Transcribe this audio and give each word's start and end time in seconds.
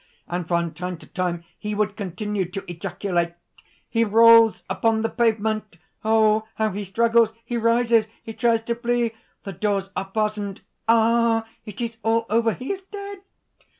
and 0.27 0.47
from 0.47 0.73
time 0.73 0.97
to 0.97 1.05
time 1.05 1.43
he 1.59 1.75
would 1.75 1.95
continue 1.95 2.43
to 2.43 2.65
ejaculate: 2.67 3.35
'He 3.87 4.03
rolls 4.03 4.63
upon 4.67 5.03
the 5.03 5.09
pavement... 5.11 5.77
Oh! 6.03 6.47
how 6.55 6.71
he 6.71 6.83
struggles... 6.85 7.33
He 7.45 7.55
rises... 7.55 8.07
He 8.23 8.33
tries 8.33 8.63
to 8.63 8.73
flee... 8.73 9.11
The 9.43 9.53
doors 9.53 9.91
are 9.95 10.09
fastened... 10.11 10.61
Ah! 10.87 11.47
it 11.65 11.81
is 11.81 11.97
all 12.01 12.25
over! 12.31 12.53
He 12.53 12.71
is 12.71 12.81
dead!' 12.91 13.21